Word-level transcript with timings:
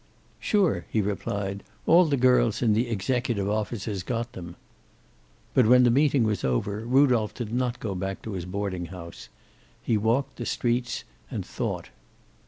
"Sure," 0.39 0.87
he 0.89 0.99
replied. 0.99 1.61
"All 1.85 2.05
the 2.05 2.17
girls 2.17 2.63
in 2.63 2.73
the 2.73 2.89
executive 2.89 3.47
offices 3.47 4.01
got 4.01 4.33
them." 4.33 4.55
But 5.53 5.67
when 5.67 5.83
the 5.83 5.91
meeting 5.91 6.23
was 6.23 6.43
over, 6.43 6.79
Rudolph 6.79 7.35
did 7.35 7.53
not 7.53 7.79
go 7.79 7.93
back 7.93 8.23
to 8.23 8.31
his 8.31 8.45
boarding 8.45 8.87
house. 8.87 9.29
He 9.79 9.97
walked 9.97 10.37
the 10.37 10.45
streets 10.47 11.03
and 11.29 11.45
thought. 11.45 11.89